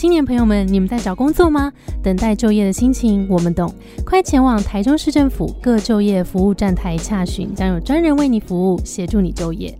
[0.00, 1.70] 青年朋友们，你们在找工作吗？
[2.02, 3.70] 等待就业的心情我们懂，
[4.02, 9.78] 快前往台中市政府各就业服务站台洽询，将有专人为你服务，协助你就业。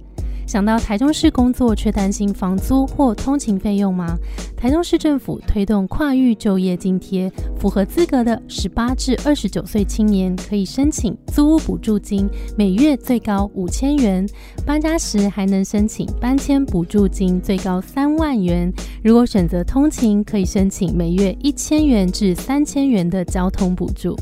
[0.51, 4.19] 想到台中市工作却担心房租或通勤费用吗？
[4.57, 12.29] 台中市政府推动跨域就业津贴，符合资格的十八至二十九岁青年可以申请租屋补助金，
[12.59, 14.27] 每月最高五千元；
[14.67, 18.73] 搬家时还能申请搬迁补助金，最高三万元。
[19.05, 24.17] 如果选择通勤，可以申请每月一千元至三千元的交通补助。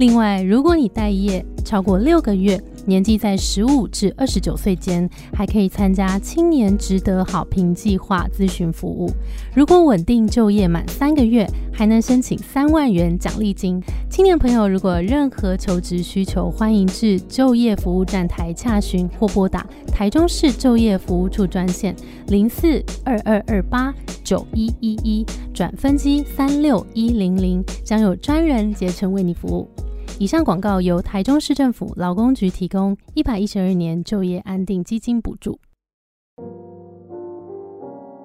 [0.00, 9.10] 另外，如果你待业超过六个月，年纪在十五至二十九岁间，还可以参加青年值得好评计划咨询服务。
[9.54, 13.78] 如果稳定就业满三个月，还能申请三万元奖励金。
[14.08, 21.94] 青年朋友如果任何求职需求，欢迎至就业服务站台洽询或拨打台中市就业服务处专线
[22.28, 29.68] 零四二二二八九一一一转分机三六一零零，将有专人竭诚为你服务。
[30.20, 35.58] 以上广告由台中市政府劳工局提供一百一十二年就业安定基金补助。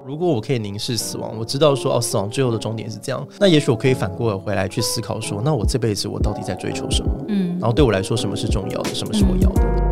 [0.05, 7.25] 如果我可以凝视死亡，我知道说哦，死亡最后的终点是这样，那也许我可以反过回来去思考说，那我这辈子我到底在追求什么？
[7.29, 9.61] 嗯，然后对我来说，什么是重要的，什么是我要的？
[9.63, 9.84] 然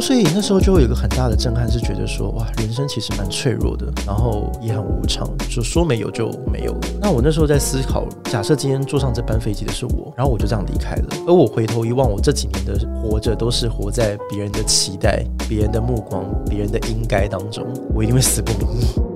[0.00, 6.80] 所以那时候就会有一个很大的震撼，是觉得说，哇，人生其实蛮脆弱的，然后也很无常，就说没有就没有了。
[7.00, 19.09] 那我那时候在思考，假设今天坐上这班飞机的是我，然后我就这样离开了，而我回头一望，我这几年的活着都是活在别人的期待、别人的目光、别人的应该当中，我一定会死不瞑目。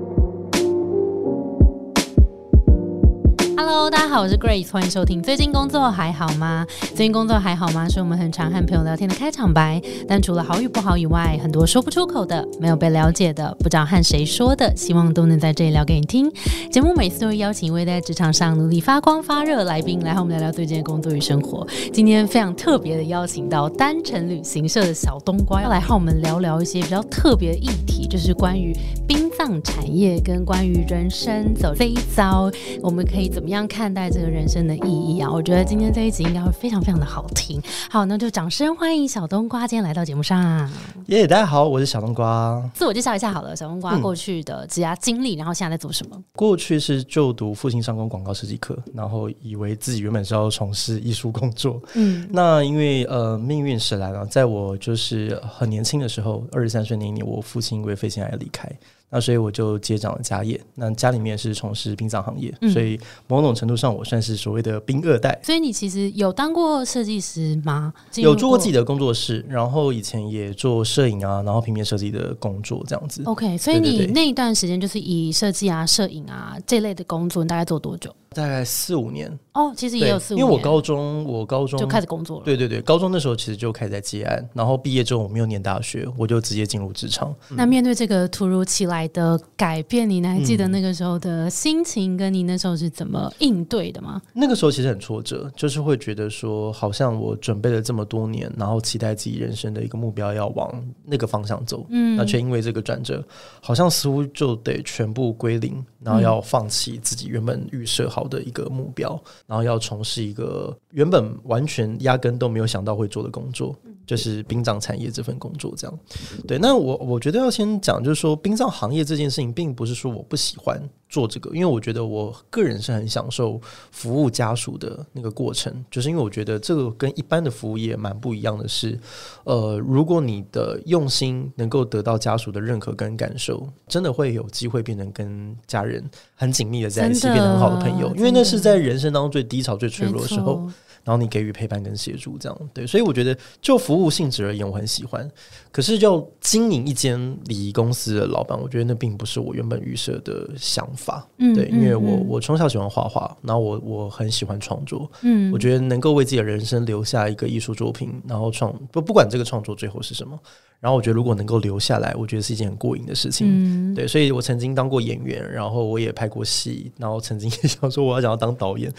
[3.75, 5.21] Hello，大家好，我是 Grace，欢迎收听。
[5.21, 6.65] 最近工作还好吗？
[6.95, 7.89] 最近工作还好吗？
[7.89, 9.81] 是我们很常和朋友聊天的开场白。
[10.07, 16.31] 但除了好与不好以外，很多说不出口的、没有被了解的、不知道和谁说的，希望都能在这里聊给你听。
[16.71, 21.67] 节目每次都会邀请一位在职场上努力发光发热的来宾来和我们聊聊最近的工作与生活。
[21.91, 28.73] 今天非常特别的邀请到单程旅行社的小冬瓜，要来和我们聊聊一些比较特别的议题，就是关于
[29.05, 32.49] 冰葬产业跟关于人生走这一遭，
[32.81, 33.67] 我们可以怎么样？
[33.67, 35.29] 看待这个人生的意义啊？
[35.29, 37.61] 我觉得今天这一集应该会非常非常的好听。
[37.89, 40.69] 好，那就掌声欢迎小冬瓜今天来到节目上。
[41.07, 42.63] 耶，大家好，我是小冬瓜。
[42.73, 46.17] 自我介绍一下好了，小冬瓜过去的职涯经历，然后现在在做什么？
[46.33, 51.81] 过去是就读复兴上工广告设计科，然后以为自己原本是要从事艺术工作。
[51.95, 58.71] 嗯，那因为呃命运使然啊，在我就是很年轻的时候，二十三岁那一年，我父亲因为肺腺癌离开。
[59.15, 60.59] 那所以我就接掌了家业。
[60.73, 65.39] 那家里面是从事殡葬行业，所以某种程度上我算是所谓的兵二代。
[65.41, 67.93] 所以你其实有当过设计师吗？
[68.15, 73.23] 有做过自己的工作室，然后以前也做摄影啊，然后平面设计的工作这样子。
[73.23, 78.13] OK，所以你那一段时间就是以设计啊、摄影啊这类的工作，你大概做多久？
[78.33, 82.43] 大概四五年哦，其实也有四五年，因为我高中我高中就开始工作了。
[82.43, 87.33] 对对对，高中那时候其实就开始在接案，然后毕业之后我没有念大学，我就直接进入职场。
[87.51, 94.21] 那面对这个突如其来的改变，你还记得那个时候的心情，跟你那时候是怎么应对的吗？
[94.33, 100.71] 那个时候其实很挫折，就是会觉得说，好像我准备了这么多年，然后期待自己人生的一个目标要往
[101.03, 103.23] 那个方向走，嗯，那却因为这个转折，
[103.61, 109.21] 好像似乎就得全部归零，然后要放弃自己原本预设好的一个目标。
[109.47, 115.73] 然后要从事一个原本完全压根都没有想到会做的工作，就是殡葬产业这份工作。
[115.77, 115.99] 这样，
[116.47, 116.57] 对。
[116.57, 120.81] 那我我觉得要先讲，就是说殡葬行业这件事情，并不是说我不喜欢。
[121.07, 123.61] 做这个，因为我觉得我个人是很享受
[123.91, 128.99] 服务家属的那个过程，就是因为我觉得这个跟一般的服务业蛮不一样的是，
[129.45, 140.67] 呃，如果你的用心能够得到家属的认可跟感受，真的会有机会变成跟家人很紧密的在一起，变得很好的朋友，因为那是在人生当中最低潮、最脆弱的时候。
[141.05, 145.29] 然后你给予陪伴跟协助，这样对，所以我觉得就服务性质而言，我很喜欢。
[145.75, 151.27] 可是要经营一间礼仪公司的老板，我觉得那并不是我原本预设的想法。
[151.37, 155.11] 嗯，对，因为我我从小喜欢画画，然后我我很喜欢创作。
[155.23, 160.39] 嗯，我觉得能够为自己的人生留下一个艺术作品，然后创不不管这个创作最后是什么。
[160.79, 163.93] 然后我觉得，如果能够留下来，我觉得是一件很过瘾的事情。
[163.93, 168.89] 对，所以我曾经当过演员，然后我也拍过戏，然后曾经也想说我要想要当导演，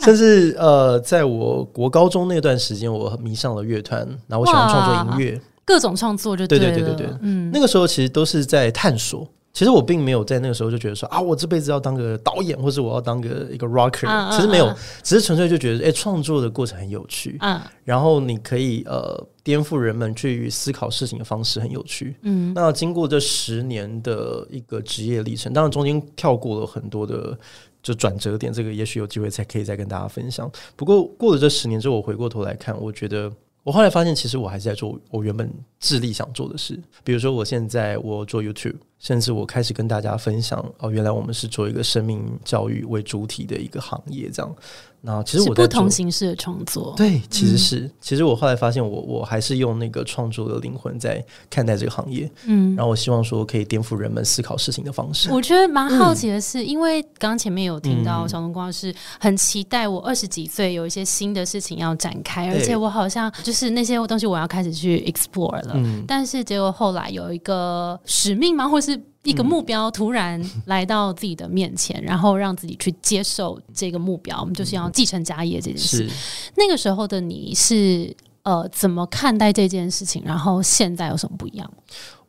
[0.00, 5.40] 甚至呃，在我国高中那段时间，我迷上了乐团，然后我喜欢创作音乐，
[5.72, 9.26] 各种创作就对对对对对对，嗯，那个时候其实都是在探索。
[9.54, 14.30] 其实我并没有在那个时候就觉得说啊，我这辈子要当个导演，或者我要当个一个 rocker。
[14.34, 14.70] 其实没有，
[15.02, 17.38] 只是纯粹就觉得，哎，创作的过程很有趣。
[17.40, 22.16] 嗯，然后你可以呃颠覆人们去思考事情的方式很有趣。
[22.22, 27.38] 嗯，那经过这十年的一个职业历程，当然中间跳过了很多的
[27.82, 30.50] 就转折点，这个也许有机会才可以再跟大家分享。
[30.76, 33.30] 不过过了这十年之后，我回过头来看，我觉得。
[33.64, 35.48] 我后来发现，其实我还是在做我原本
[35.78, 36.80] 智力想做的事。
[37.04, 44.56] 比如说，我现在我做 YouTube，甚至我开始跟大家分享哦，原来我们是做一个生命教育为主体的一个行业，这样。
[45.04, 51.20] 那其实我不同形式的创作，对，其实是，其实我后来发现，我我还是用那个创作的灵魂在
[51.50, 55.28] 看待这个行业，嗯，然后我希望说可以颠覆人们思考事情的方式。
[55.32, 66.04] 我觉得蛮好奇的是，因为刚刚前面有听到小龙光是很期待我二十几岁有一些新的事情要展开，而且我好像就是那些东西我要开始去 explore 了，嗯。
[66.06, 68.91] 但是结果后来有一个使命吗，或是？
[69.22, 76.08] 一个目标突然来到自己的面前，然后让自己去接受这个目标，我们就是要继承家业这件事。
[76.56, 80.22] 那个时候的你是呃怎么看待这件事情？
[80.24, 81.72] 然后现在有什么不一样？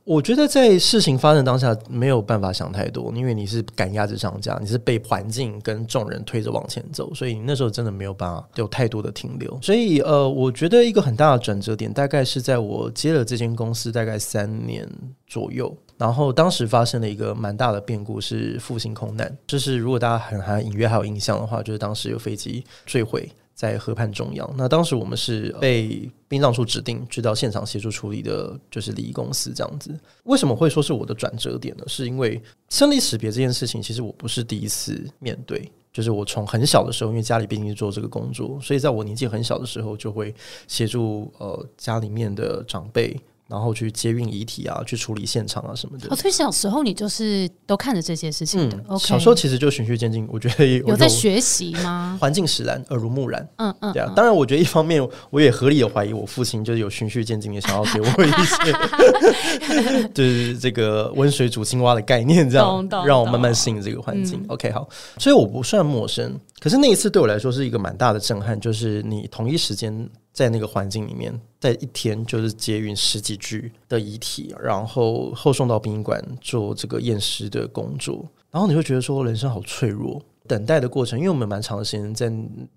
[0.06, 9.58] 我觉得在事情发生当下没有办法想太多，因为你是赶鸭子上架，你是被环境跟众人推着往前走，所以那时候真的没有办法有太多的停留。
[9.62, 14.86] 所以呃，我觉得一个很大的转折点大概是在我接了这间公司大概三年
[15.26, 15.74] 左右。
[15.98, 19.34] 然后当时发生了一个蛮大的变故，是复兴空难。
[19.48, 24.54] 就是如果大家很还隐约还有印象的话，就是当时有飞机坠毁在河畔中央。
[24.58, 29.98] 那当时我们是被殡葬处指定去到现场协助处理的，就是礼仪公司这样子。
[30.24, 31.84] 为什么会说是我的转折点呢？
[31.88, 35.72] 是因为生离死别这件事情，其实我不是第一次面对。
[35.92, 40.34] 就是我从很小的时候，因为家里毕竟是做这个工作，所以在我年纪很小的时候，就会
[40.68, 43.16] 协助呃家里面的长辈。
[43.54, 46.08] 然后去接运遗体啊，去处理现场啊什么的。
[46.10, 48.84] 哦，所以小时候你就是都看着这些事情的。
[48.98, 52.18] 小时候其实就循序渐进，我觉得有在学习吗？
[52.20, 53.48] 环境使然，耳濡目染。
[53.58, 54.12] 嗯嗯，对啊。
[54.16, 64.44] 当然，我觉得一方面我也合理的怀疑，我父亲就是有循序渐进的想要给我一些， 就是这个温水煮青蛙的概念，这样让我慢慢适应这个环境。
[64.48, 64.90] OK，好。
[65.20, 70.10] 所以我不算陌生，可是那一次对我来说是一个蛮大的震撼，就是你同一时间。
[70.34, 80.20] 在那个环境里面，在一天就是接运十几具的遗体，然后后送到殡仪馆做这个验尸的工作，然后你会觉得说人生好脆弱。
[80.46, 82.34] 等待的过程，因为我们蛮长的时间在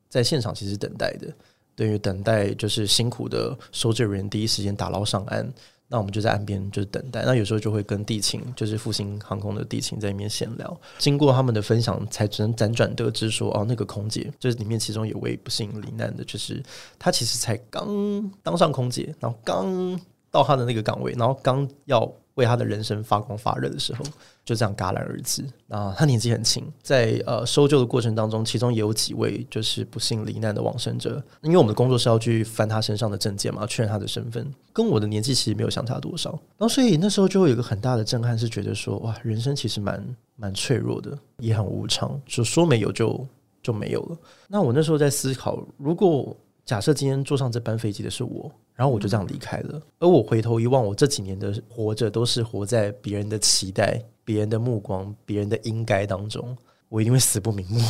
[0.09, 1.27] 在现场，其实等待的，
[1.75, 5.53] 等于等待就是辛苦的搜救人员第一时间打捞上岸。
[5.89, 10.81] 那我们就在岸边就是等待，那有时候就会跟地勤，就是复兴航空的地勤在里面闲聊。
[10.99, 16.63] 经过他们的分享，才只能辗转得知说，哦，那个空姐就是里面其中有位不幸罹难的，就是
[16.99, 20.01] 她其实才刚当上空姐，然后刚
[20.31, 22.13] 到她的那个岗位，然后刚要。
[22.37, 24.05] 为他的人生发光发热的时候，
[24.45, 25.45] 就这样戛然而止。
[25.69, 31.23] 啊，他年纪很轻，在呃搜救的过程当中，其中也有几位就是不幸罹难的往生者。
[31.43, 36.31] 因为我们的工作是要去翻他身上的证件嘛，确认他的身份，跟我的年纪其实没有相差多少。
[36.57, 43.27] 然后，所以那时候就会有一个很大的震撼，是觉得说，哇，人生其实蛮蛮脆弱的，也很无常，就说没有就
[43.63, 44.17] 就没有了。
[44.47, 46.37] 那我那时候在思考，如果
[46.67, 48.53] 假设今天坐上这班飞机的是我。
[48.75, 49.81] 然后我就这样离开了。
[50.01, 56.55] 而我回头一望，我这几年的活着都是活在别人的期待、别人的目光、别人的应该当中，
[56.91, 57.81] 我一定会死不瞑目。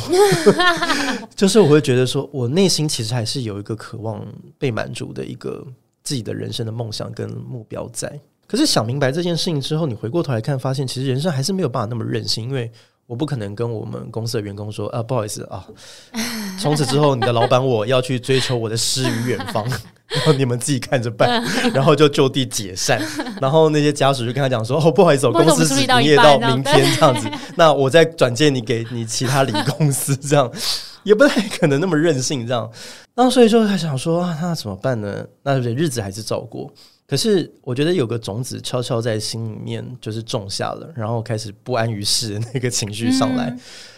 [1.35, 4.25] 就是我会觉得说，我内心其实还是有一个渴望
[4.57, 5.61] 被满足的一个
[6.03, 8.17] 自己的人生的梦想跟目标在。
[8.47, 12.71] 可是想明白这件事情之后，你回过头来看，发现其实人生还是没有办法那么任性，因为。
[13.07, 15.65] 我不可能跟我们公司的员工说啊，不好意思啊，
[16.59, 19.65] 从此之后你的老板我要去追求我的诗与远方，
[20.09, 23.01] 然后你们自己看着办， 然后就就地解散。
[23.41, 30.51] 然后那些家属就跟他讲说，哦，不好意思，我公司只营业到明天这样子，那我再转借你给你其他里公司，这样
[31.03, 32.69] 也不太可能那么任性这样。
[33.15, 35.25] 然后所以就还想说，那怎么办呢？
[35.43, 36.71] 那日子还是照过。
[37.07, 43.55] 可是我觉得有个种子悄悄在心里面就是种下了，然后开始不安于世那个情绪上来。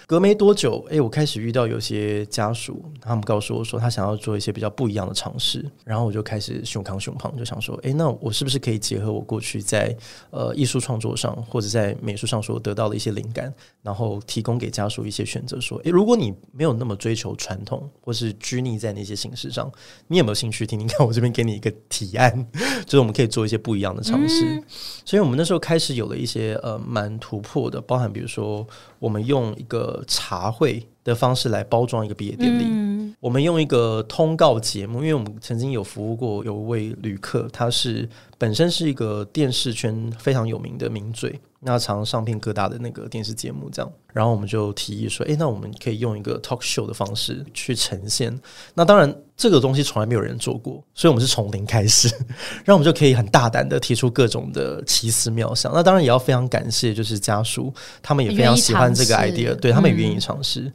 [0.10, 5.64] 隔没多久，哎，我开始遇到有些家属，他们告诉我说，他想要做一些比较不一样的尝试。
[5.86, 9.96] 然后我就开始胸扛胸膛，就想说，哎，那我是不是可以结合我过去在
[10.32, 15.62] 呃艺术创作上或者在美术上所得到的一些灵感，然后提供给家属一些选择？
[15.62, 19.72] 说，哎，如果你没有那么追求传统，或是拘泥在那些形式上，
[20.08, 21.06] 你有没有兴趣听听看？
[21.06, 22.48] 我这边给你一个提案，
[22.84, 24.60] 就是我们可以做一些不一样的尝试。
[25.06, 28.66] 所以，我们那时候开始有了一些呃蛮突破的，包含比如说。
[29.00, 32.99] 我们用一个茶会的方式来包装一个毕业典礼。
[33.20, 43.92] 我们用一个通告节目，因为我们曾经有服务过有一位旅客，他是本身是一个电视圈非常有名的名嘴，那常上片各大的那个电视节目这样。
[44.12, 48.38] 然后我们就提议说，诶，那我们可以用一个 talk show 的方式去呈现。
[48.74, 49.16] 那当然。
[49.40, 52.10] 这个东西从来没有人做过，所以我们是从零开始，
[52.66, 55.72] 然后我们就可以很大胆的提出各种的奇思妙想。
[55.74, 60.70] 那当然也要非常感谢，就是家属他们也非常喜欢这个 idea，对他们也愿意尝试，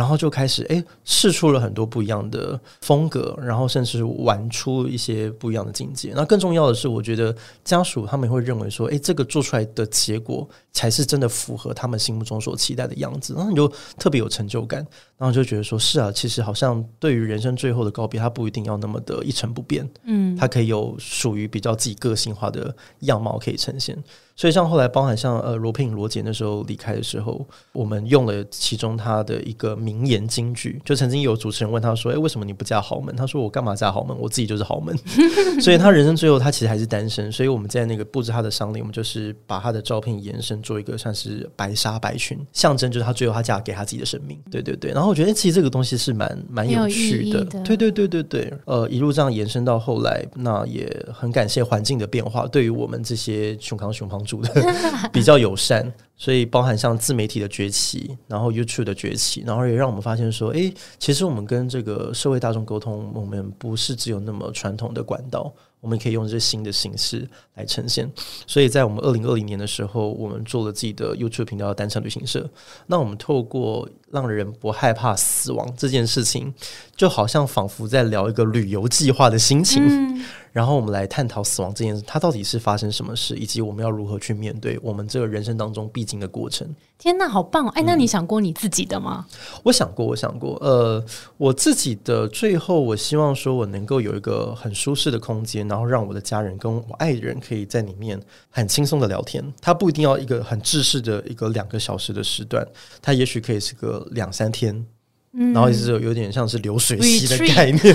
[0.00, 6.14] 然后就开始哎试出了很多不一样的风格，然后甚至玩出一些不一样的境界。
[6.16, 13.66] 那更重要的是，我觉得家属他们会认为说，哎，这个做出来的结果才是真的符合他们心目中所期待的样子，然后你就
[13.98, 14.86] 特别有成就感，
[15.16, 18.10] 然后就觉得说是啊，其实好像对于人生最后的告。
[18.10, 23.96] 别，他不一定要那么的一成不变，嗯，它可以有属于比较自己个性化的样貌可以呈现。
[24.34, 34.16] 所以像后来包含像呃罗平罗杰那时候离开的时候，我们用了其中他的一个名言金句，就曾经有主持人问他说：“哎，为什么你不嫁豪门？”他说：“我干嘛嫁豪门？
[34.18, 34.96] 我自己就是豪门。
[35.60, 37.30] ”所以他人生最后他其实还是单身。
[37.30, 44.40] 所以我们在那个布置他的丧礼，我们就是把他的照片延伸做一个算是白纱白裙，象征就是她最后她嫁给她自己的生命。
[44.50, 44.92] 对对对。
[44.92, 47.44] 然后我觉得其实这个东西是蛮蛮有趣的。
[47.64, 48.54] 对对对对对。
[48.64, 54.20] 呃，一路这样延伸到后来，那也很感谢环境的变化，对于我们这些熊康熊胖。
[55.12, 65.52] 比较友善，所以包含像自媒体的崛起，然后 YouTube 的崛起，然后也让我们发现说，哎，其实我们跟这个社会大众沟通，我们不是只有那么传统的管道。
[65.80, 68.10] 我们可以用这些新的形式来呈现，
[68.46, 72.48] 所以在我们二零二零年的时候，我们做了自己的 YouTube 频道“单程旅行社”。
[72.86, 76.52] 那我们透过让人不害怕死亡这件事情，
[76.94, 80.22] 就好像仿佛在聊一个旅游计划的心情。
[80.52, 86.68] 然后我们来探讨死亡这件事，它到底是发生什么事，以及我们要如何去面对我们这个人生当中必经的过程。
[86.98, 87.66] 天呐，好棒！
[87.68, 89.24] 哎，那你想过你自己的吗？
[89.62, 90.58] 我想过，我想过。
[90.60, 91.02] 呃，
[91.38, 95.66] 我自己的最后，我希望说我能够有一个很舒适的空间。
[95.70, 102.66] 然后让我的家人跟我爱的人可以在里面很轻松的聊天，他不一定要一个很正式的一个两个小时的时段，
[103.00, 104.84] 他也许可以是个两三天，
[105.32, 107.94] 然后也是有点像是流水席的概念。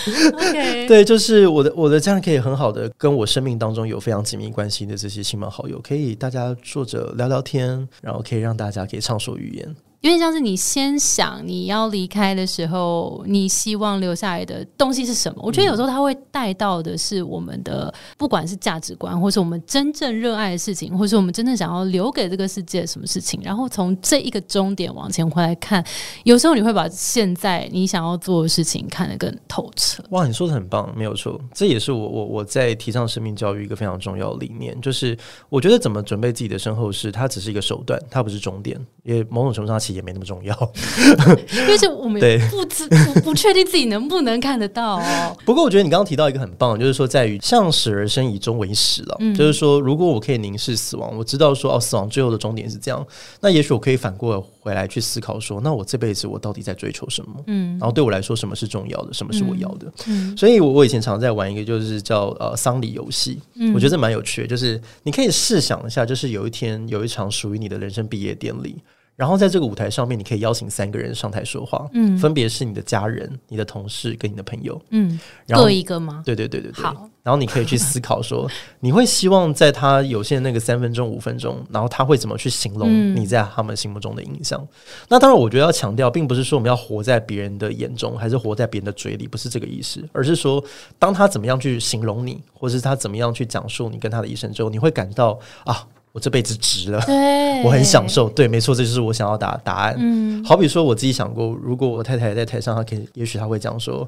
[0.88, 9.76] 对，就是我的我的这样可以很好的跟我生命当中有非常紧密关系的这些亲朋好友，可以大家坐着聊聊天，然后可以让大家可以畅所欲言。
[10.02, 15.40] 有点像是你先想你要离开的时候，你希望留下来的东西是什么？
[15.44, 23.40] 我觉得有时候他会带到的是我们的，不管是价值观，或是我们真正热爱的事情，或是我们真正想要留给这个世界什么事情。
[23.44, 25.84] 然后从这一个终点往前回来看，
[26.24, 30.02] 有时候你会把现在你想要做的事情看得更透彻。
[30.10, 35.16] 哇，你说的很棒，没有错，这也是我我我在提倡生命教育一个非常重要的理念，就是
[35.48, 38.76] 我觉得怎么准备自己的身后事，它只是一个手段，它不是终点。
[39.04, 40.72] 也某种程度上，其实也没那么重要，
[41.54, 42.20] 因为是我们
[42.50, 45.36] 不知不不确定自己能不能看得到哦。
[45.44, 49.18] 不过，我觉得你刚刚提到一个很棒，就是说在于向死而生，以终为始了。
[49.36, 53.06] 就是说，如果我可以凝视死亡，我知道说哦，死亡最后的终点是这样，
[53.40, 57.34] 那也许我可以反过回来去思考说，那我这辈子我到底在追求什么？
[57.46, 59.12] 嗯，然后对我来说，什么是重要的？
[59.12, 59.92] 什么是我要的？
[60.06, 63.40] 嗯，所以我我以前常在玩一个，就是叫呃丧礼游戏，
[63.74, 64.48] 我觉得这蛮有趣的。
[64.48, 68.76] 就是你可以试想一下，就是有一天有一场属于你的人生毕业典礼。
[69.14, 76.22] 然后在这个舞台上面，你可以邀请三个人上台说话，嗯，分别是你的家人、你的同事跟你的朋友，嗯，各一个吗？
[76.24, 76.82] 对对对对对。
[76.82, 78.50] 好，然后你可以去思考说，
[78.80, 84.66] 你会希望在他有限的那个三分钟、五分钟，然后他会怎么去形容你在他们心目中的印象？
[85.08, 90.64] 那当然，我觉得要强调，并不是说我们要活在别人的眼中，还是活在别人的嘴里，不是这个意思，而是说，
[90.98, 95.86] 当他怎么样去形容你，或者是他怎么样去讲述你跟他的一生之后，你会感到啊。
[96.12, 97.00] 我这辈子值了，
[97.64, 98.28] 我很享受。
[98.28, 99.96] 对，没错，这就是我想要答答案。
[99.98, 104.06] 嗯，好比说，我自己想过，如果我太太在台上，她可以，也许她会讲说，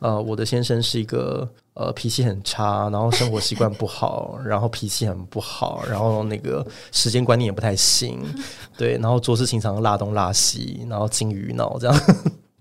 [0.00, 8.20] 呃，我的先生是一个呃脾气很差，然后生活习惯不好，然后脾气很不好，然后那个时间观念也不太行，
[8.76, 12.00] 对，然后做事情常常拉东拉西，然后金鱼脑这样。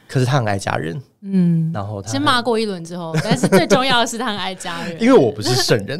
[0.08, 5.02] 可是他很爱家人，嗯，然后他先骂过一轮之后， 但是最重要的是他很爱家人。
[5.02, 6.00] 因为我不是圣人，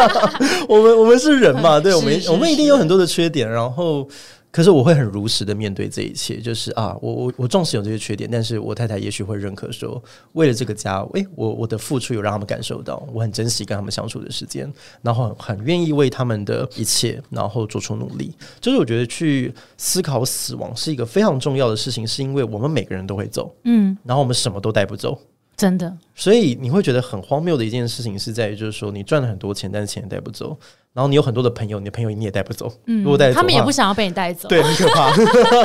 [0.68, 4.08] 我们我们是人嘛， 对我们我们一定有很多的缺点，然后。
[4.54, 10.00] 可是我会很如实的面对这一切，就是啊，我我我重视有这些缺点，但是我太太也许会认可说，
[10.34, 18.32] 为了这个家，诶，我我的付出有让他们感受到，我很珍惜跟他们相处的时间，然后很愿意为他们的一切，然后做出努力。
[18.60, 25.20] 就是我觉得去思考死亡是一个非常重要的事情，是因为我们每个人都会走，嗯，然后我们什么都带不走。
[25.56, 30.56] 真的，所以你会觉得很荒谬的一件事情是在于，就是说你赚了很多钱，但是钱也带不走。
[30.92, 32.72] 然后你有很多的朋友，你的朋友你也带不走。
[32.86, 35.12] 嗯，如果带走，他们也不想要被你带走，对，很可怕。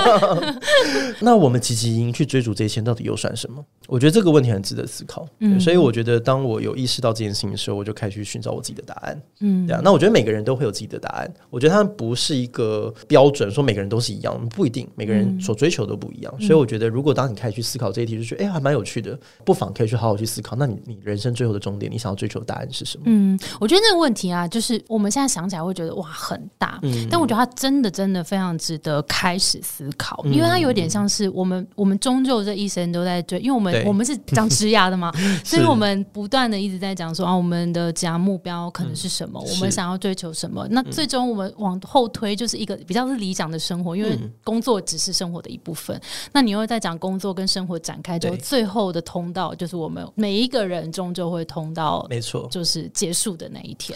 [1.21, 3.63] 那我们积极去追逐这些钱，到底又算什么？
[3.87, 5.27] 我觉得这个问题很值得思考。
[5.37, 9.21] 嗯，所以我觉得当我有意识到这件事情的时候，我就开始去寻找我自己的答案。
[9.41, 9.81] 嗯，对啊。
[9.83, 11.31] 那我觉得每个人都会有自己的答案。
[11.51, 14.89] 我觉得他们不是一个标准，说每个人都是一样，不一定。
[14.95, 16.41] 每个人所追求都不一样。
[16.41, 19.15] 所以我觉得，如果当你开始去思考这一题，就觉得哎，还蛮有趣的，
[19.45, 20.55] 不妨可以去好好去思考。
[20.55, 23.03] 那你你人生最后的终点，你想要追求的答案是什么？
[23.07, 25.89] 嗯，我觉得这个问题啊，就是我们现在想起来会觉得。
[25.99, 35.11] 哇，很大，嗯但我觉得它真的真的非常值得开始思考，因为它有点像是我们我们终究这一生都在追，因为我们我们是讲职涯的嘛，
[35.43, 45.99] 所以我们不断的一直在讲说啊，我们的职涯目标可能是什么，我们想要追求什么，那最终我们往后推就是一个比较是理想的生活，因为工作只是生活的一部分。
[46.31, 53.95] 那你又在讲工作跟生活展开之后，最后的通道就是我们每一个人终究会通到，没错，就是结束的那一天。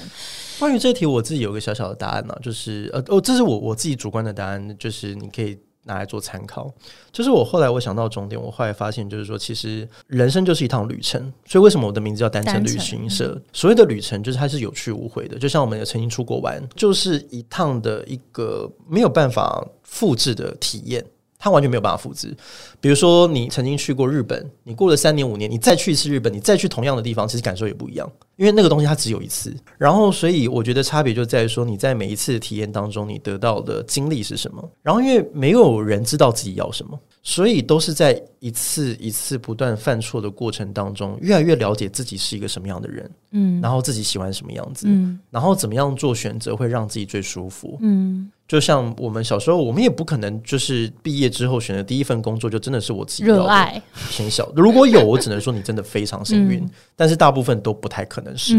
[0.59, 1.93] 关于这题，我自己有个小小的。
[2.03, 6.69] 答案呢，就是呃哦，这是我我自己主观的答案，就是你可以拿来做参考。
[7.13, 11.31] 就是我后来我想到终点，我后来发现，就是说，其实人生就是一趟旅程。
[11.45, 13.41] 所以为什么我的名字叫单程旅行社？
[13.53, 15.39] 所谓的旅程，就是它是有去无回的。
[15.39, 21.05] 就像我们也曾经出国玩，就是一趟的一个没有办法复制的体验。
[21.43, 22.33] 它完全没有办法复制。
[22.79, 29.53] 比如说，你曾经去过日本，你过了三年五年，你再去一次日本，你再去同样的地方，其实感受也不一样，因为那个东西它只有一次。
[29.77, 34.71] 然后，所以我觉得差别就在于说，你在每一次体验当中，你得到的经历是什么。
[34.81, 43.11] 然后，因为没有人知道自己要什么，所以都是在一次一次不断犯错的过程当中，越来越了解自己是一个什么样的人。
[43.31, 47.77] 嗯，然后自己喜欢什么样子，嗯，然后怎么样做选择会让自己最舒服。
[47.81, 48.31] 嗯。
[48.53, 53.81] 就像我们小时候，我们也不可能就是毕业之后选的第一份工作就真的是我自己热爱。
[54.11, 56.63] 偏小，如果有，我只能说你真的非常幸运，
[56.95, 58.53] 但是大部分都不太可能是。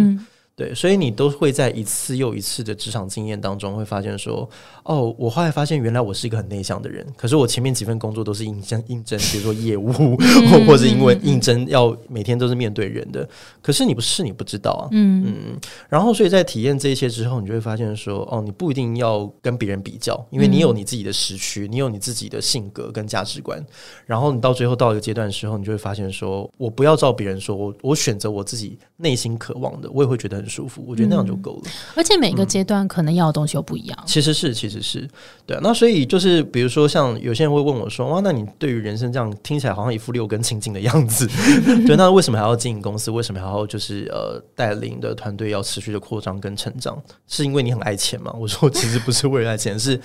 [0.57, 4.49] 对，所以你都会在一次又一次的职场经验当中，会发现说，
[4.85, 9.91] 哦，我后来发现原来我是一个很内向的人，可是我前面几份工作都是应征应征，比如说业务，
[10.53, 13.29] 或或者因为应征要每天都是面对人的，
[13.61, 15.25] 可是你不是你不知道啊，嗯。
[15.27, 23.61] 嗯，然后所以在体验这些之后，你就会发现说，哦，你不一定要跟别人比较，因为你有你自己的时区，你有你自己的性格跟价值观，
[24.07, 30.44] 然后你到最后到一个阶段的时候，你就会发现说，我不要照别人说，我我选择我自己内心渴望的，我也会觉得。
[30.45, 31.71] 很舒服，我觉得那样就够了。
[31.95, 33.99] 而且每个阶段可能要的东西又不一样。
[34.07, 35.09] 其实是，其实是
[35.47, 35.59] 对。
[35.63, 41.27] 那所以就是，比如说像有些人会问我说：“哇，那你对于人生这样听起来好像一副六根清净的样子，
[41.87, 41.97] 对？
[41.97, 43.11] 那为什么还要经营公司？
[43.11, 47.01] 为什么还要就是呃带领的团队要持续的扩张跟成长？
[47.27, 49.99] 是因为你很爱钱吗？”我说：“其实不是为了爱钱，是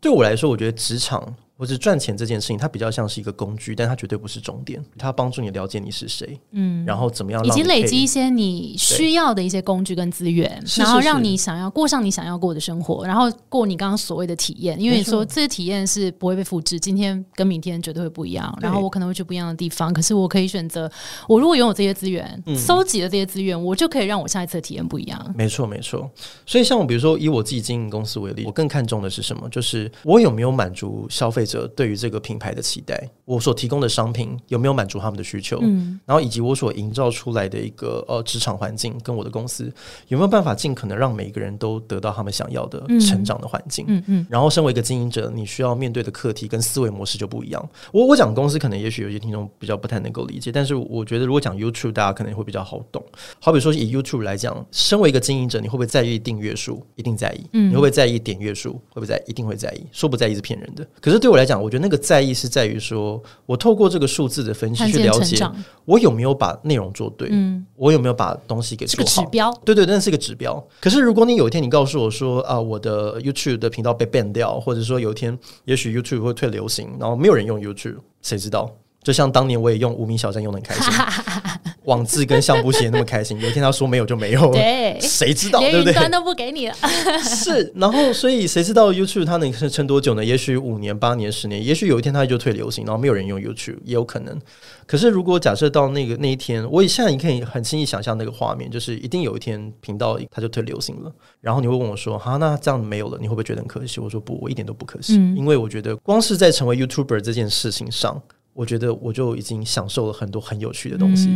[0.00, 4.84] 对我来说，我觉得职场。”或者赚钱这件事情，它比较像是一个工具，但它绝对不是终点。
[4.98, 14.78] 它帮助你了解你是谁，嗯，然后怎么样，以及累积一些你需要的一些工具跟资源，然后让你想要过上你想要过的生活，然后过你刚刚所谓的体验。
[14.80, 18.54] 因为你说这些体验是不会被复制，今天跟明天绝对会不一样。
[18.60, 20.90] 然后我可能会去不一样的地方，可是我可以选择，
[21.26, 25.34] 我如果拥有这些资源，收集了这些资源，我就可以让我下一次的体验不一样。
[25.34, 26.10] 没错，没错。
[26.44, 29.48] 所以像我比如说以我自己经营公司为例，我更看重的是什么？
[29.48, 32.20] 就是我有没有满足消费者对于这个。
[32.26, 35.60] 品牌的期待，我所提供的商品有没有满足他们的需求？
[35.62, 39.72] 嗯，然后以及我所营造出来的一个呃职场环境，跟我的公司
[40.08, 43.84] 有没有办法尽可能让每一个人都得到他们想要的成长的环境？
[43.86, 44.26] 嗯嗯。
[44.28, 47.70] 然后，身为一个经营者，你需要面对的课题跟思维模式就不一样。
[47.92, 53.00] 我我讲公司，可能也许有些听众比较不太能够理解，但是我觉得如果讲 YouTube，大家可能会比较好懂。
[53.38, 56.84] 好比说以 YouTube 来讲，身为一个经营者，你会不会在意订阅数？
[56.96, 57.46] 一定在意。
[57.52, 57.68] 嗯。
[57.68, 58.72] 你会不会在意点阅数？
[58.88, 59.22] 会不会在？
[59.26, 59.86] 一定会在意。
[59.92, 60.86] 说不在意是骗人的。
[61.00, 62.16] 可是对我来讲，我觉得那个在。
[62.16, 65.38] 在意是在于说，我透过这个数字的分析去了解，
[65.84, 70.66] 我有没有把内容做对，嗯，我有没有把东西给做好，指标，对对，那是一个指标。
[70.80, 78.74] 可是如果你有一天你告诉我说啊，我的 YouTube 的频道被 ban 掉，或者说有一天也许 YouTube 会退流行，然后没有人用 YouTube，谁知道？
[79.02, 80.90] 就像当年我也用无名小站用的很开心，
[81.86, 85.92] 网志跟相簿写那么开心， 有一天他说没有就没有，对，谁知道对不对？
[85.92, 86.74] 端都不给你了，
[87.24, 90.24] 是，然后所以谁知道 YouTube 它能撑多久呢？
[90.24, 94.38] 也许五年、八年、十年，也许有一天它就退流行，然后没有人用 YouTube 也有可能。
[94.86, 108.20] 可是如果假设到那个那一天，我现在你可以很轻易想象那个画面，就是一定有一天频道它就退流行了，然后你会问我说：“哈，那这样没有了，你会不会觉得很可惜？”我说：“不，我一点都不可惜，因为我觉得光是在成为 YouTuber 这件事情上。”
[108.56, 111.28] 我觉得我就已经享受了很多很有趣的东西，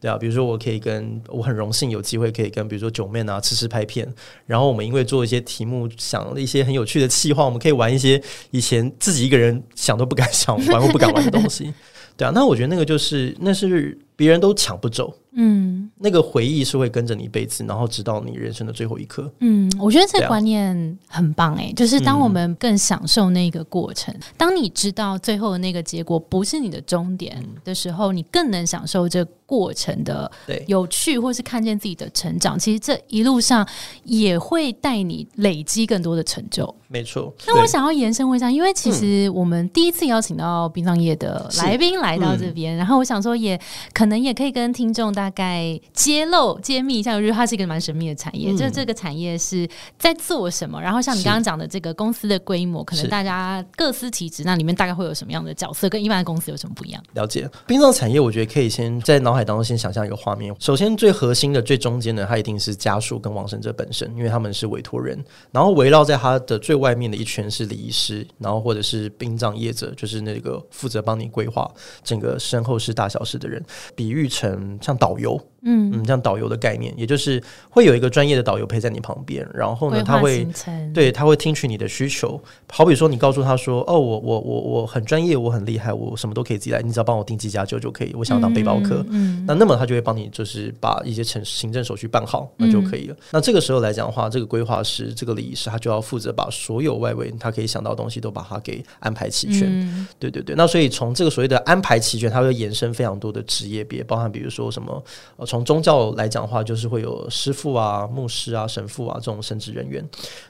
[0.00, 4.06] 对啊，比如说我可以跟我很荣幸有机会可以跟比如说九妹啊吃吃拍片，
[4.46, 11.72] 然后我们因为做一些题目想了一些很有趣的企划，我们可以玩一些以前自己一个人想都不敢想玩或不敢玩的东西，
[12.18, 15.14] 对啊，那我觉得那个就是那是别人都抢不走。
[15.38, 19.30] 嗯，那个回忆是会跟着你一辈子，然后直到你人生的最后一刻。
[19.40, 30.30] 嗯，我觉得这个观念很棒哎，就是当我们更享受那个过程，当你知道最后的那个结果不是你的终点的时候，你更能享受这过程的
[30.66, 32.58] 有趣，或是看见自己的成长。
[32.58, 33.68] 其实这一路上
[34.04, 36.74] 也会带你累积更多的成就。
[36.88, 37.34] 没错。
[37.46, 43.60] 那我想要延伸问一下，因为其实我们第一次邀请到殡葬业的来宾来到这边，然后我想说，也
[43.92, 45.30] 可能也可以跟听众大。
[45.36, 48.54] 概揭露、揭秘一下，我觉得它是一个蛮神秘的产业。
[48.54, 50.80] 就这个产业是在做什么？
[50.80, 55.90] 然后像你刚刚讲的这个公司的规模，可能大家各司其职，那里面大概会有什么样的角色？
[55.90, 57.02] 跟一般的公司有什么不一样？
[57.12, 60.54] 了解殡葬产业，我觉得可以先在脑海当中先想象一个画面。
[60.58, 65.22] 首先，最核心的、最中间的，它一定是家属跟亡生者本身，因为他们是委托人。
[65.52, 71.70] 然后围绕在他的最外面的一圈是礼仪师，然后或者是殡葬业者，就是那个负责帮你规划
[72.02, 73.62] 整个身后事大小事的人。
[73.96, 75.16] 比喻成像导。
[75.18, 80.46] 游，嗯嗯，像导游的概念，也就是会有一个专业的导游陪在你旁边，然后呢，他会
[80.92, 82.38] 对他会听取你的需求。
[82.70, 88.12] 好比说，你告诉他说：“哦，我我我我很专业，我很厉害，我什么都可以自己来，你只要帮我订机加酒就可以。
[88.14, 93.16] 我想当背包客，嗯，那那么他就会帮你，就是把一些城行政手续办好，那就可以了。
[93.30, 100.06] 那这个时候来讲的话，这个规划师、这个礼仪师，他就要负责把所有外围他可以想到的东西都把它给安排齐全。
[100.18, 105.02] 对对对，那所以从这个所谓的安排齐全，它会延伸非常多的职业别，包含比如说什么。
[105.36, 110.06] 呃，从宗教来讲的话，就是会有师傅啊、牧师啊、神父啊这种神职人员。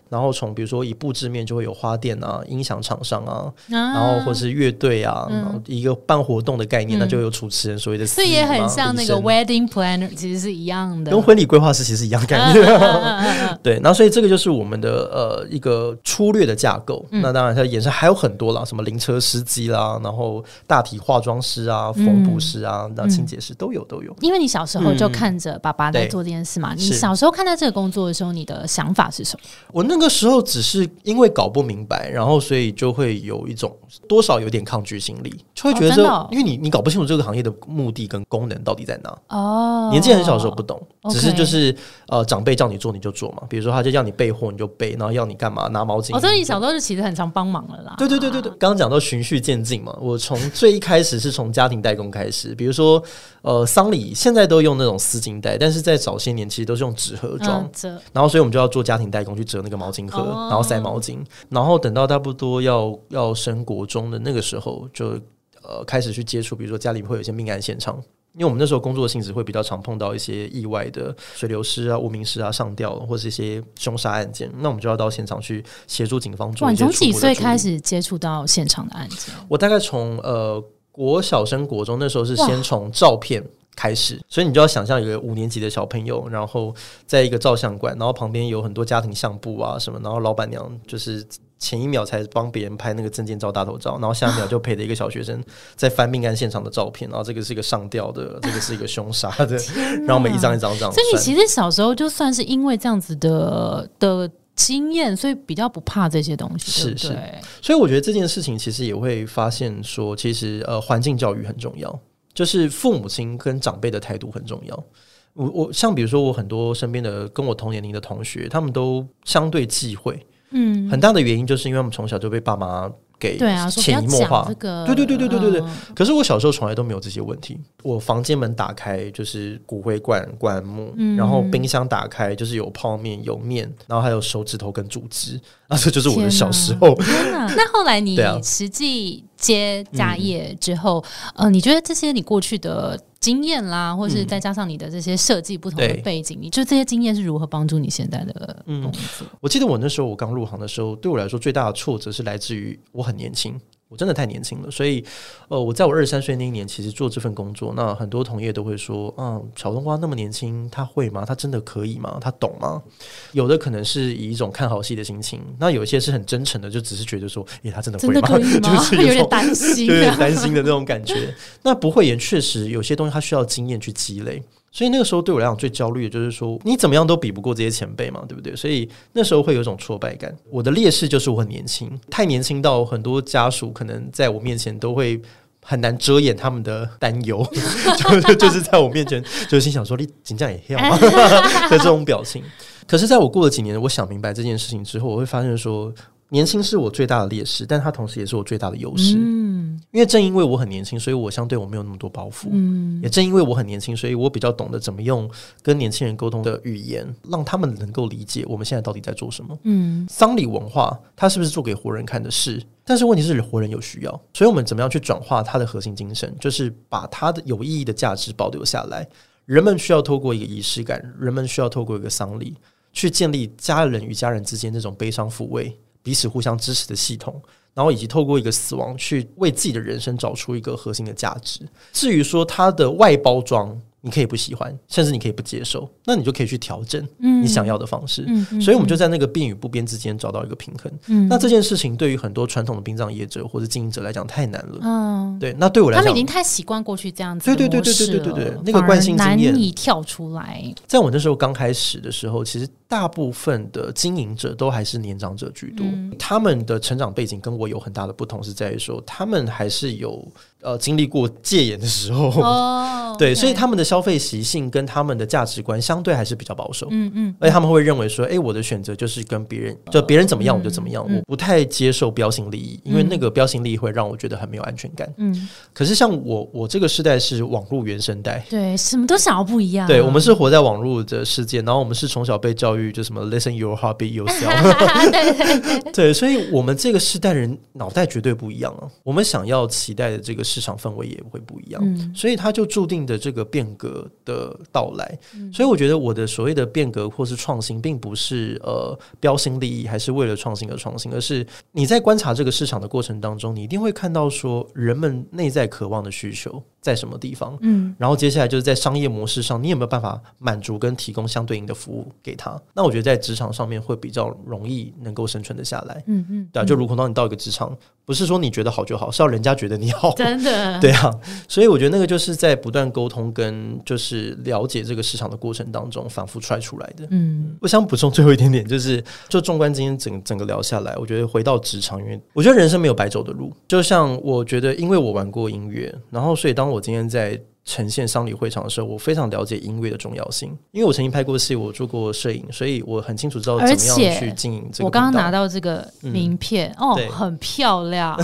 [0.09, 5.29] 然后从比如说以布置面就会有花店啊、音响厂商啊，然后或是乐队啊，
[5.67, 8.07] 一个办活动的概念，那就有主持人所谓的。
[8.07, 12.65] 这也很像那个 wedding planner，其实是一样的，跟婚礼规划师其实一样概念。
[13.65, 17.05] 对，那所以这个就是我们的呃一个粗略的架构。
[17.11, 24.15] 那当然它延伸还有很多啦，什么灵车司机啦，然后大体化妆师啊、缝补师啊、那清洁师都有都有。
[24.21, 29.49] 因为你小时候就看着爸爸在做这件事嘛，你小时候看到这个工作的时候，你的想法是什么？
[29.73, 29.96] 我那。
[29.99, 33.75] 那个时候只是因为搞不明白，然后所以就会有一种
[34.09, 39.19] 多少有点抗拒心理，就会觉得说，因为你你搞不清楚这个行业的目的跟功能到底在哪。
[39.29, 41.75] 哦，年纪很小的时候不懂，只是就是
[42.09, 46.15] 呃长辈叫你做你就做嘛，比如说他就叫你备货你就备，然后要你干嘛拿毛巾。
[46.15, 47.95] 我说你小时候是其实很常帮忙了啦。
[47.97, 53.03] 对对对对对，刚刚讲到循序渐进嘛，我从最一开始是从家庭代工开始，比如说
[53.41, 57.67] 呃丧礼现在都用那种丝巾袋，但是在早些年其实都是用纸盒装，
[58.13, 59.87] 然后所以我们就要做家庭代工去折那个毛。
[59.87, 61.17] 毛巾盒，然后塞毛巾，
[61.49, 65.21] 然后等到差不多要要升国国中的那个时候，就
[65.63, 76.71] 呃开始去接触，比如说家里会有一些命案现场，因为我们那时候工作性质会比较常碰到一些意外的水流失啊、无名尸啊、上吊或是一些凶杀案件，那我们就要到现场去协助警方做。
[76.71, 79.35] 你从几岁开始接触到现场的案件？
[79.49, 83.45] 我大概从呃国小升国中那时候是先从照片。
[83.79, 86.75] 开始，所以你就要想象一个五年级的小朋友，然后
[87.07, 91.23] 在一个照相馆，然后旁边有很多家庭相簿啊什么，然后老板娘就是
[91.59, 95.43] 前一秒才帮别人拍那个证件照、大头照，然后下一秒就陪着一个小学生
[95.75, 99.57] 在翻命案现场的照片，然后这个是一个上吊的， 这个是一个凶杀的，
[100.01, 100.93] 然后我们一张一张这样。
[100.93, 107.19] 所以你其实小时候就算是因为这样子的的经验，所以比较不怕这些东西，是是。
[107.63, 111.99] 所以我觉得这件事情其实也会发现说，其实呃环境教育很重要。
[112.35, 114.85] 就是父母亲跟长辈的态度很重要。
[115.33, 120.21] 我我像比如说我很多身边的跟我同年龄的同学，他们都相对忌讳。
[120.51, 122.91] 嗯，很大的原因就是因为我们从小就被爸妈。
[123.19, 123.39] 给
[123.71, 124.47] 潜移默化，
[124.85, 125.63] 对对对对对对对。
[125.95, 127.59] 可是我小时候从来都没有这些问题。
[127.83, 135.41] 我房间门打开就是骨灰罐棺木，然后冰箱打开就是有泡面有面，然后还有手指头跟组织。
[135.69, 136.95] 啊，这就是我的小时候。
[137.57, 141.03] 那后来你实际接家业之后，
[141.37, 143.01] 呃，你觉得这些你过去的？
[143.27, 149.27] 经验啦，或是再加上你的这些设计不同的背景，你就这些经验是如何帮助你现在的工作？
[149.41, 153.61] 我记得我那时候我刚入行的时候，对我来说最大的挫折是来自于我很年轻。
[153.89, 155.05] 我真的太年轻了，所以，
[155.49, 161.25] 呃，我在我二十三岁那一年，其实做这份工作，那很多同业都会说，嗯，小冬瓜那么年轻，他会吗？
[161.25, 162.19] 他真的可以吗？
[162.21, 162.83] 他懂吗？
[163.31, 168.29] 有的可能是以一种看好戏的心情，那有一些是很真诚的，就只是觉得说，诶，他真的会吗？
[168.61, 171.33] 就是有点担心，有点担心的那种感觉。
[171.63, 174.43] 那不会也确实有些东西，他需要经验去积累。
[174.71, 178.55] 所以那个时候对我来讲最焦虑的就是说，你怎么样都比不过这些前辈嘛，对不对？
[178.55, 180.37] 所以那时候会有一种挫败感。
[180.51, 185.21] 我的劣势就是我很年轻，太年轻到很多家属可能在我面前都会
[185.63, 187.47] 很难遮掩他们的担忧，
[188.23, 192.43] 就就是在我面前就心想说你紧张也要吗的这种表情。
[192.87, 195.93] 可是，在我过了几年，我想明白这件事情之后，我会发现说，
[196.29, 199.17] 年轻是我最大的劣势，但它同时也是我最大的优势。
[199.17, 202.49] 嗯，因为正因为我很年轻，所以我相对我没有那么多包袱。
[202.51, 205.31] 嗯，也正因为我很年轻，所以我比较懂得怎么用
[205.63, 209.57] 跟年轻人沟通的语言，让他们能够理解我们现在到底在做什么。
[209.63, 212.61] 嗯，丧礼文化它是不是做给活人看的事？
[212.85, 219.07] 但是问题是活人有需要，所以我们怎么样去转化它的核心精神，就是把它的有意义的价值保留下来。
[219.45, 222.57] 人们需要透过一个仪式感，人们需要透过一个丧礼，
[222.93, 225.77] 去建立家人与家人之间那种悲伤抚慰。
[226.07, 227.43] 彼此互相支持的系统，
[227.75, 231.69] 然后以及透过一个死亡去为自己的人生找出一个核心的价值。
[231.93, 233.77] 至于说它的外包装。
[234.07, 238.25] 你可以不喜欢，甚至你可以不接受，那你就可以去调整你想要的方式。
[238.61, 241.29] 所以，我们就在那个变与不变之间找到一个平衡。
[241.29, 244.79] 那这件事情对于很多传统的殡葬业者或者经营者来讲太难了。
[244.83, 245.53] 嗯，对。
[245.59, 250.63] 那对我来讲，他们已经太习惯过去这样子对对对对对对对，那个惯性经验难以跳出来。
[250.87, 255.85] 在我那时候刚开始的时候，其实大部分的经营者都还是年长者居多。
[256.17, 260.25] 他们的成长背景跟我有很大的不同，是在于说他们还是有。
[260.63, 262.33] 呃，经历过戒严的时候，
[263.19, 266.89] 对，所以他们的消费习性跟他们的价值观相对还是比较保守。
[266.91, 275.09] 嗯嗯，而且他们会认为说，哎，我的选择就是跟别人，就别人怎么样我就怎么样，我不太接受标新立异，因为那个标新立异会让我觉得很没有安全感。
[275.19, 279.87] 嗯，可是像我，我这个时代是网络原生代，对，什么都想要不一样。
[279.87, 284.53] 对，我们是活在网络的世界，然后我们是从小被教育就什么 listen your heart be yourself。
[285.13, 290.46] 对对 对，所以我们这个时代人脑袋绝对不一样啊，我们想要期待的这个。
[290.47, 291.83] 市场氛围也会不一样，
[292.15, 295.19] 所以它就注定的这个变革的到来。
[295.53, 306.63] 所以我觉得我的所谓的变革或是创新，并不是呃标新立异，还是为了创新而创新，而是你在观察这个市场的过程当中，你一定会看到说人们内在渴望的需求。
[306.87, 307.59] 在什么地方？
[307.63, 312.57] 嗯，然后接下来就是在商业模式上，你有没有办法满足跟提供相对应的服务给他？
[312.75, 316.01] 那我觉得在职场上面会比较容易能够生存的下来。
[316.07, 320.15] 嗯嗯，对啊，就如同当你到一个职场，不是说你觉得好就好，是要人家觉得你好。
[320.15, 321.13] 真的，对啊，
[321.49, 327.05] 所以我觉得那个就是在不断沟通跟就是了解这个市场的过程当中反复踹出来的。
[327.11, 333.53] 嗯，我想补充最后一点点，就是就纵观今天整整个聊下来，我觉得回到职场，因为我觉得人生没有白走的路。
[333.67, 337.56] 就像我觉得，因为我玩过音乐，然后所以当我我今天在。
[337.67, 344.85] 呈现丧礼会场的时候，我非常了解音乐的重要性，因为我曾经拍过戏，我做过摄影，所以我很清楚知道怎么样去经营这个。
[344.85, 348.17] 我刚刚拿到这个名片，哦，很漂亮，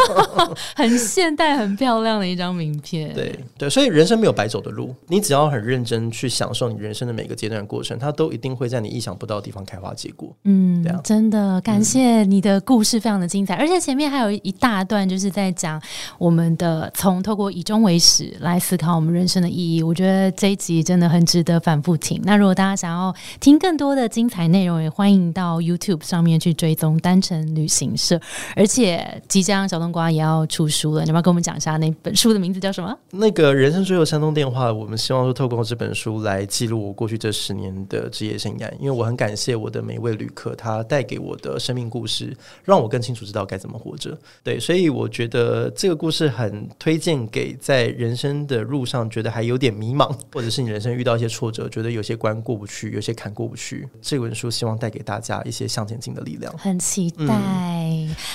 [0.74, 3.12] 很现代、很漂亮的一张名片。
[3.12, 10.34] 对对，所以人生没有白走的路，你只要很认真去享受你人生的每个阶段的过程，它都一定会在你意想不到的地方开花结果。
[10.44, 15.78] 嗯，真的感谢你的故事，非常的精彩，而且前面还有一大段就是在讲
[16.16, 18.58] 我们的从透过以终为始来。
[18.70, 22.20] 思考我们人生的意义，我觉得这一集真的很值得反复听。
[22.22, 28.20] 那如果大家想要听更多的精彩内容，也欢迎到 YouTube 上面去追踪单程旅行社。
[28.54, 32.96] 而且即将小冬瓜也要出书了，你要不要跟我们讲一下那本书的名字叫什么？
[33.10, 38.70] 那个人生最后三通电话，我们希望说透过这本书来记录我过去这十年的职业生涯。
[38.78, 44.16] 因为我很感谢我的每一位旅客，他带给我的生命故事，让我更清楚知道该怎么活着。
[44.44, 48.59] 对，所以我觉得这个故事很推荐给在人生的。
[48.62, 53.88] 路上觉得还有点迷茫，或者是你人生遇到一些挫折，觉得有些关过不去，有些坎过不去。
[54.00, 56.52] 这本书希望带给大家一些向前进的力量。
[56.58, 57.40] 很期待。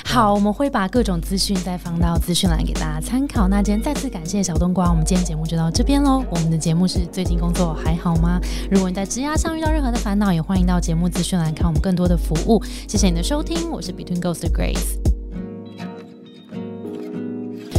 [0.05, 3.47] 好，我们会把各种资讯再放到资讯栏给大家参考。
[3.47, 6.23] 那今天再次感谢小冬瓜，我们今天节目就到这边喽。
[6.29, 8.39] 我们的节目是最近工作还好吗？
[8.69, 12.63] 如果你在职涯上遇到任何的烦恼，也欢迎到节目资讯栏看我们更多的服务。
[12.87, 15.14] 谢谢你的收听，我是 Between Ghost 的 Grace。